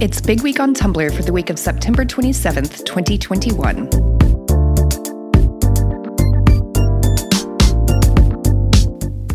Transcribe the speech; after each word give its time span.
It's 0.00 0.20
Big 0.20 0.42
Week 0.42 0.58
on 0.58 0.74
Tumblr 0.74 1.16
for 1.16 1.22
the 1.22 1.32
week 1.32 1.50
of 1.50 1.58
September 1.58 2.04
27th, 2.04 2.84
2021. 2.84 3.88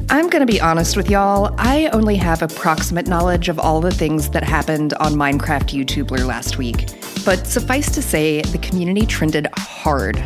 I'm 0.09 0.29
going 0.29 0.41
to 0.41 0.45
be 0.45 0.59
honest 0.59 0.97
with 0.97 1.09
y'all, 1.09 1.55
I 1.57 1.87
only 1.93 2.17
have 2.17 2.41
approximate 2.41 3.07
knowledge 3.07 3.47
of 3.47 3.57
all 3.57 3.79
the 3.79 3.89
things 3.89 4.31
that 4.31 4.43
happened 4.43 4.93
on 4.95 5.13
Minecraft 5.13 5.69
YouTuber 5.69 6.25
last 6.27 6.57
week. 6.57 6.89
But 7.23 7.47
suffice 7.47 7.89
to 7.91 8.01
say, 8.01 8.41
the 8.41 8.57
community 8.57 9.05
trended 9.05 9.47
hard. 9.55 10.17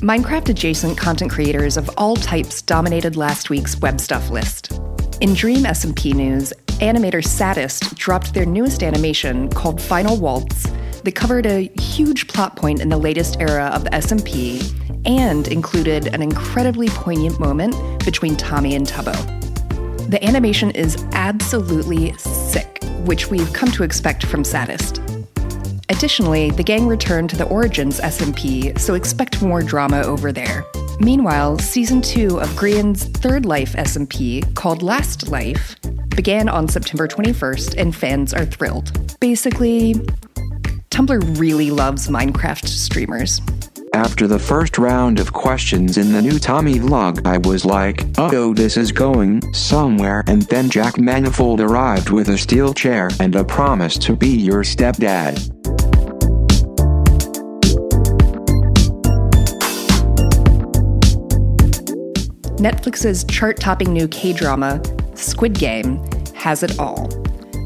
Minecraft 0.00 0.48
adjacent 0.48 0.98
content 0.98 1.30
creators 1.30 1.76
of 1.76 1.88
all 1.96 2.16
types 2.16 2.62
dominated 2.62 3.16
last 3.16 3.48
week's 3.48 3.78
web 3.78 4.00
stuff 4.00 4.28
list. 4.28 4.72
In 5.20 5.34
Dream 5.34 5.62
SMP 5.62 6.14
news, 6.14 6.52
animator 6.78 7.24
Sadist 7.24 7.94
dropped 7.96 8.34
their 8.34 8.46
newest 8.46 8.82
animation 8.82 9.48
called 9.50 9.80
Final 9.80 10.16
Waltz 10.16 10.64
that 11.02 11.14
covered 11.14 11.46
a 11.46 11.70
huge 11.80 12.28
plot 12.28 12.56
point 12.56 12.80
in 12.80 12.88
the 12.88 12.96
latest 12.96 13.40
era 13.40 13.66
of 13.74 13.84
the 13.84 13.90
SMP 13.90 14.62
and 15.06 15.48
included 15.48 16.08
an 16.08 16.22
incredibly 16.22 16.88
poignant 16.88 17.38
moment 17.40 17.74
between 18.04 18.36
Tommy 18.36 18.74
and 18.74 18.86
Tubbo. 18.86 19.14
The 20.10 20.24
animation 20.24 20.70
is 20.70 21.04
absolutely 21.12 22.12
sick, 22.14 22.82
which 23.04 23.30
we've 23.30 23.52
come 23.52 23.70
to 23.72 23.82
expect 23.82 24.24
from 24.24 24.44
Sadist. 24.44 25.00
Additionally, 25.90 26.50
the 26.50 26.62
gang 26.62 26.86
returned 26.86 27.30
to 27.30 27.36
the 27.36 27.46
Origins 27.46 27.98
SMP, 28.00 28.78
so 28.78 28.94
expect 28.94 29.42
more 29.42 29.62
drama 29.62 30.02
over 30.02 30.32
there. 30.32 30.64
Meanwhile, 31.00 31.58
season 31.58 32.02
2 32.02 32.40
of 32.40 32.54
Grian's 32.56 33.04
third 33.04 33.46
life 33.46 33.74
SMP, 33.74 34.54
called 34.54 34.82
Last 34.82 35.28
Life, 35.28 35.76
began 36.18 36.48
on 36.48 36.66
September 36.66 37.06
21st, 37.06 37.76
and 37.78 37.94
fans 37.94 38.34
are 38.34 38.44
thrilled. 38.44 38.90
Basically, 39.20 39.94
Tumblr 40.90 41.38
really 41.38 41.70
loves 41.70 42.08
Minecraft 42.08 42.66
streamers. 42.66 43.40
After 43.94 44.26
the 44.26 44.40
first 44.40 44.78
round 44.78 45.20
of 45.20 45.32
questions 45.32 45.96
in 45.96 46.10
the 46.10 46.20
new 46.20 46.40
Tommy 46.40 46.80
vlog, 46.80 47.24
I 47.24 47.38
was 47.38 47.64
like, 47.64 48.04
oh, 48.18 48.52
this 48.52 48.76
is 48.76 48.90
going 48.90 49.42
somewhere. 49.54 50.24
And 50.26 50.42
then 50.42 50.68
Jack 50.68 50.98
Manifold 50.98 51.60
arrived 51.60 52.10
with 52.10 52.30
a 52.30 52.36
steel 52.36 52.74
chair 52.74 53.10
and 53.20 53.36
a 53.36 53.44
promise 53.44 53.96
to 53.98 54.16
be 54.16 54.30
your 54.30 54.64
stepdad. 54.64 55.38
Netflix's 62.58 63.22
chart 63.26 63.60
topping 63.60 63.92
new 63.92 64.08
K 64.08 64.32
drama, 64.32 64.82
Squid 65.18 65.54
Game, 65.54 66.04
has 66.34 66.62
it 66.62 66.78
all 66.78 67.08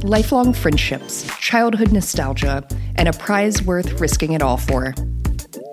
lifelong 0.05 0.53
friendships, 0.53 1.25
childhood 1.39 1.92
nostalgia, 1.92 2.67
and 2.97 3.09
a 3.09 3.12
prize 3.12 3.62
worth 3.62 4.00
risking 4.00 4.33
it 4.33 4.42
all 4.42 4.56
for. 4.56 4.94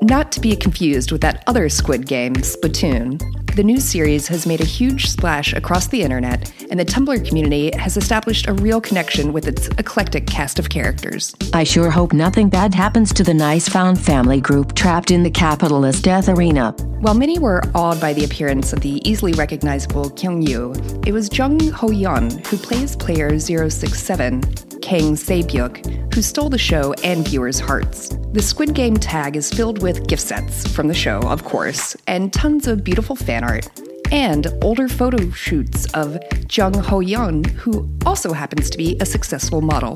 Not 0.04 0.32
to 0.34 0.40
be 0.40 0.56
confused 0.56 1.12
with 1.12 1.22
that 1.22 1.44
other 1.48 1.68
Squid 1.68 2.06
Game, 2.06 2.36
Splatoon. 2.36 3.20
The 3.60 3.66
new 3.66 3.82
series 3.82 4.26
has 4.30 4.46
made 4.46 4.62
a 4.62 4.66
huge 4.66 5.08
splash 5.08 5.52
across 5.52 5.88
the 5.88 6.02
internet, 6.02 6.50
and 6.72 6.80
the 6.80 6.86
Tumblr 6.86 7.28
community 7.28 7.76
has 7.76 7.98
established 7.98 8.48
a 8.48 8.54
real 8.54 8.80
connection 8.80 9.34
with 9.34 9.50
its 9.50 9.68
eclectic 9.78 10.26
cast 10.26 10.60
of 10.60 10.70
characters. 10.70 11.36
I 11.52 11.66
sure 11.66 11.90
hope 11.90 12.14
nothing 12.14 12.48
bad 12.48 12.74
happens 12.74 13.12
to 13.16 13.22
the 13.22 13.34
nice 13.34 13.68
found 13.68 14.00
family 14.00 14.40
group 14.40 14.76
trapped 14.76 15.12
in 15.12 15.24
the 15.24 15.30
capitalist 15.30 16.06
death 16.06 16.30
arena. 16.30 16.72
While 17.02 17.16
many 17.16 17.38
were 17.38 17.62
awed 17.76 18.00
by 18.00 18.14
the 18.14 18.24
appearance 18.24 18.72
of 18.72 18.80
the 18.80 19.02
easily 19.06 19.34
recognizable 19.34 20.08
Gong 20.08 20.42
Yoo, 20.42 20.74
it 21.06 21.12
was 21.12 21.30
Jung 21.38 21.60
Ho 21.60 21.90
Yeon 21.90 22.48
who 22.48 22.56
plays 22.56 22.96
player 22.96 23.38
067, 23.38 24.69
Kang 24.90 25.16
Se-byuk, 25.16 26.12
who 26.16 26.24
stole 26.24 26.50
the 26.50 26.58
show 26.58 26.94
and 27.04 27.24
viewers' 27.24 27.60
hearts. 27.60 28.10
The 28.32 28.42
Squid 28.42 28.74
Game 28.74 28.98
tag 28.98 29.36
is 29.36 29.52
filled 29.52 29.84
with 29.84 30.08
gifsets 30.08 30.68
from 30.68 30.88
the 30.88 30.96
show, 30.96 31.20
of 31.20 31.44
course, 31.44 31.96
and 32.08 32.34
tons 32.34 32.66
of 32.66 32.84
beautiful 32.84 33.16
fan 33.16 33.44
art, 33.44 33.70
and 34.12 34.48
older 34.64 34.88
photo 34.88 35.30
shoots 35.30 35.86
of 35.94 36.18
Jung 36.50 36.74
Ho 36.74 37.02
Yeon, 37.02 37.46
who 37.52 37.88
also 38.04 38.34
happens 38.34 38.68
to 38.72 38.80
be 38.80 38.98
a 39.00 39.06
successful 39.06 39.62
model. 39.62 39.96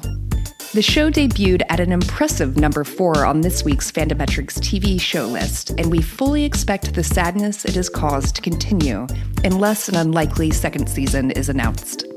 The 0.73 0.83
show 0.83 1.09
debuted 1.09 1.63
at 1.69 1.79
an 1.79 1.91
impressive 1.91 2.57
number 2.57 2.83
four 2.83 3.25
on 3.25 3.41
this 3.41 3.65
week's 3.65 3.91
Fandometrics 3.91 4.59
TV 4.59 5.01
show 5.01 5.25
list, 5.25 5.71
and 5.71 5.89
we 5.89 6.03
fully 6.03 6.43
expect 6.43 6.93
the 6.93 7.03
sadness 7.03 7.65
it 7.65 7.73
has 7.73 7.89
caused 7.89 8.35
to 8.35 8.43
continue 8.43 9.07
unless 9.43 9.89
an 9.89 9.95
unlikely 9.95 10.51
second 10.51 10.87
season 10.87 11.31
is 11.31 11.49
announced. 11.49 12.12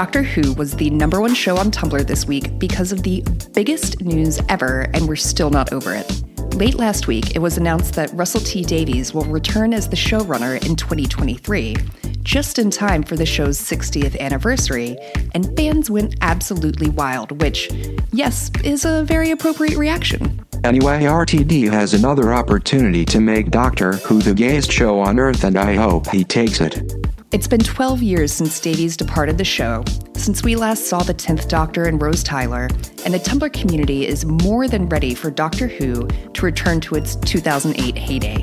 Doctor 0.00 0.22
Who 0.22 0.54
was 0.54 0.72
the 0.72 0.88
number 0.88 1.20
one 1.20 1.34
show 1.34 1.58
on 1.58 1.70
Tumblr 1.70 2.06
this 2.06 2.24
week 2.24 2.58
because 2.58 2.90
of 2.90 3.02
the 3.02 3.22
biggest 3.52 4.00
news 4.00 4.40
ever, 4.48 4.88
and 4.94 5.06
we're 5.06 5.14
still 5.14 5.50
not 5.50 5.74
over 5.74 5.92
it. 5.92 6.22
Late 6.54 6.76
last 6.76 7.06
week, 7.06 7.36
it 7.36 7.40
was 7.40 7.58
announced 7.58 7.92
that 7.96 8.10
Russell 8.14 8.40
T 8.40 8.64
Davies 8.64 9.12
will 9.12 9.26
return 9.26 9.74
as 9.74 9.90
the 9.90 9.96
showrunner 9.96 10.56
in 10.64 10.74
2023, 10.74 11.76
just 12.22 12.58
in 12.58 12.70
time 12.70 13.02
for 13.02 13.14
the 13.14 13.26
show's 13.26 13.60
60th 13.60 14.18
anniversary, 14.20 14.96
and 15.34 15.54
fans 15.54 15.90
went 15.90 16.16
absolutely 16.22 16.88
wild, 16.88 17.38
which, 17.42 17.70
yes, 18.10 18.50
is 18.64 18.86
a 18.86 19.04
very 19.04 19.32
appropriate 19.32 19.76
reaction. 19.76 20.42
Anyway, 20.64 21.02
RTD 21.02 21.70
has 21.70 21.92
another 21.92 22.32
opportunity 22.32 23.04
to 23.04 23.20
make 23.20 23.50
Doctor 23.50 23.96
Who 23.96 24.22
the 24.22 24.32
gayest 24.32 24.72
show 24.72 24.98
on 24.98 25.18
Earth, 25.18 25.44
and 25.44 25.58
I 25.58 25.74
hope 25.74 26.08
he 26.08 26.24
takes 26.24 26.62
it. 26.62 26.99
It's 27.32 27.46
been 27.46 27.60
12 27.60 28.02
years 28.02 28.32
since 28.32 28.58
Davies 28.58 28.96
departed 28.96 29.38
the 29.38 29.44
show, 29.44 29.84
since 30.16 30.42
we 30.42 30.56
last 30.56 30.86
saw 30.86 31.04
the 31.04 31.14
10th 31.14 31.46
Doctor 31.46 31.84
and 31.84 32.02
Rose 32.02 32.24
Tyler, 32.24 32.64
and 33.04 33.14
the 33.14 33.20
Tumblr 33.20 33.52
community 33.52 34.04
is 34.04 34.24
more 34.24 34.66
than 34.66 34.88
ready 34.88 35.14
for 35.14 35.30
Doctor 35.30 35.68
Who 35.68 36.08
to 36.08 36.44
return 36.44 36.80
to 36.80 36.96
its 36.96 37.14
2008 37.14 37.96
heyday. 37.96 38.42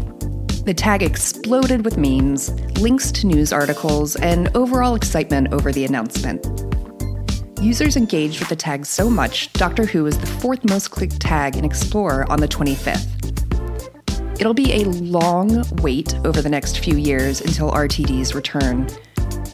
The 0.64 0.74
tag 0.74 1.04
exploded 1.04 1.84
with 1.84 1.98
memes, 1.98 2.50
links 2.80 3.12
to 3.12 3.28
news 3.28 3.52
articles, 3.52 4.16
and 4.16 4.56
overall 4.56 4.96
excitement 4.96 5.52
over 5.52 5.74
the 5.74 5.84
announcement. 5.84 6.46
Users 7.62 7.98
engaged 7.98 8.40
with 8.40 8.48
the 8.48 8.56
tag 8.56 8.86
so 8.86 9.10
much, 9.10 9.52
Doctor 9.52 9.86
Who 9.86 10.06
is 10.06 10.18
the 10.18 10.28
fourth 10.28 10.64
most 10.70 10.92
clicked 10.92 11.20
tag 11.20 11.58
in 11.58 11.66
Explore 11.66 12.26
on 12.32 12.40
the 12.40 12.48
25th. 12.48 13.37
It'll 14.40 14.54
be 14.54 14.72
a 14.72 14.84
long 14.86 15.64
wait 15.82 16.14
over 16.24 16.44
the 16.44 16.50
next 16.50 16.80
few 16.80 16.96
years 16.96 17.42
until 17.42 17.72
RTD's 17.72 18.36
return, 18.36 18.88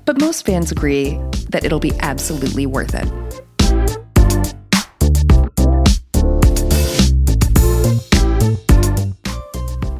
but 0.03 0.19
most 0.19 0.45
fans 0.45 0.73
agree 0.73 1.11
that 1.49 1.63
it'll 1.63 1.79
be 1.79 1.93
absolutely 1.99 2.65
worth 2.65 2.93
it. 2.93 3.07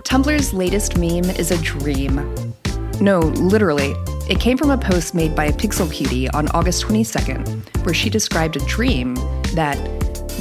Tumblr's 0.03 0.53
latest 0.53 0.97
meme 0.97 1.29
is 1.37 1.51
a 1.51 1.57
dream. 1.59 2.15
No, 2.99 3.19
literally. 3.19 3.95
It 4.29 4.39
came 4.41 4.57
from 4.57 4.69
a 4.69 4.77
post 4.77 5.15
made 5.15 5.33
by 5.33 5.49
Pixel 5.51 5.91
Cutie 5.91 6.29
on 6.29 6.49
August 6.49 6.83
22nd, 6.83 7.85
where 7.85 7.93
she 7.93 8.09
described 8.09 8.57
a 8.57 8.65
dream 8.65 9.15
that 9.55 9.77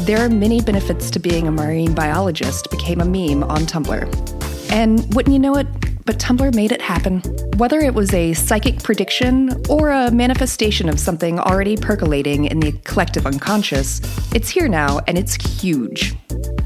there 0.00 0.18
are 0.18 0.28
many 0.28 0.60
benefits 0.60 1.10
to 1.10 1.18
being 1.18 1.46
a 1.46 1.50
marine 1.50 1.94
biologist 1.94 2.70
became 2.70 3.00
a 3.00 3.04
meme 3.04 3.44
on 3.44 3.62
Tumblr. 3.62 4.72
And 4.72 5.14
wouldn't 5.14 5.32
you 5.32 5.38
know 5.38 5.56
it, 5.56 5.66
but 6.04 6.18
Tumblr 6.18 6.54
made 6.54 6.72
it 6.72 6.82
happen. 6.82 7.20
Whether 7.56 7.78
it 7.78 7.94
was 7.94 8.12
a 8.12 8.32
psychic 8.32 8.82
prediction 8.82 9.50
or 9.68 9.90
a 9.90 10.10
manifestation 10.10 10.88
of 10.88 10.98
something 10.98 11.38
already 11.38 11.76
percolating 11.76 12.46
in 12.46 12.60
the 12.60 12.72
collective 12.84 13.26
unconscious, 13.26 14.00
it's 14.34 14.48
here 14.48 14.68
now 14.68 15.00
and 15.06 15.16
it's 15.16 15.34
huge. 15.34 16.16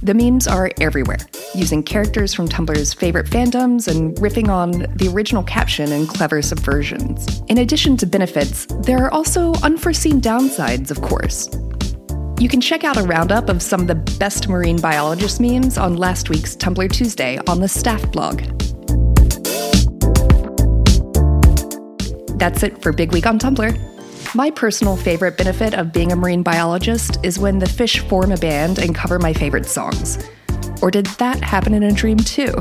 The 0.03 0.15
memes 0.15 0.47
are 0.47 0.71
everywhere, 0.81 1.19
using 1.55 1.83
characters 1.83 2.33
from 2.33 2.49
Tumblr's 2.49 2.95
favorite 2.95 3.27
fandoms 3.27 3.89
and 3.89 4.17
riffing 4.19 4.49
on 4.49 4.87
the 4.97 5.11
original 5.13 5.43
caption 5.43 5.91
in 5.91 6.07
clever 6.07 6.41
subversions. 6.41 7.45
In 7.49 7.59
addition 7.59 7.97
to 7.99 8.07
benefits, 8.07 8.67
there 8.83 9.05
are 9.05 9.11
also 9.11 9.55
unforeseen 9.63 10.21
downsides, 10.21 10.91
of 10.91 11.03
course. 11.03 11.49
You 12.39 12.51
can 12.51 12.61
check 12.61 12.85
out 12.85 12.99
a 12.99 13.03
roundup 13.03 13.49
of 13.49 13.63
some 13.63 13.81
of 13.81 13.87
the 13.87 13.95
best 14.19 14.47
marine 14.47 14.79
biologist 14.79 15.41
memes 15.41 15.79
on 15.79 15.97
last 15.97 16.29
week's 16.29 16.55
Tumblr 16.55 16.93
Tuesday 16.93 17.39
on 17.49 17.61
the 17.61 17.69
staff 17.69 18.13
blog. 18.13 18.41
That's 22.39 22.63
it 22.63 22.83
for 22.83 22.93
Big 22.93 23.13
Week 23.13 23.27
on 23.27 23.39
Tumblr. 23.39 24.35
My 24.35 24.51
personal 24.51 24.99
favorite 24.99 25.39
benefit 25.39 25.73
of 25.73 25.95
being 25.95 26.13
a 26.13 26.17
marine 26.17 26.43
biologist 26.43 27.19
is 27.23 27.39
when 27.39 27.59
the 27.59 27.67
fish 27.67 28.01
form 28.01 28.31
a 28.33 28.37
band 28.37 28.81
and 28.81 28.95
cover 28.95 29.19
my 29.19 29.33
favorite 29.33 29.65
songs. 29.65 30.19
Or 30.83 30.91
did 30.91 31.07
that 31.07 31.43
happen 31.43 31.73
in 31.73 31.85
a 31.85 31.93
dream 31.93 32.19
too? 32.19 32.53